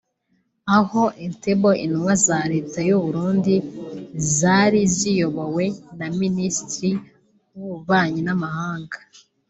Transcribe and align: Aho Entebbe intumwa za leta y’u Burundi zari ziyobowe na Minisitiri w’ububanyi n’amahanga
Aho 0.77 1.03
Entebbe 1.25 1.71
intumwa 1.85 2.13
za 2.25 2.39
leta 2.51 2.79
y’u 2.89 2.99
Burundi 3.03 3.55
zari 4.37 4.81
ziyobowe 4.95 5.65
na 5.97 6.07
Minisitiri 6.19 6.91
w’ububanyi 7.55 8.21
n’amahanga 8.25 8.97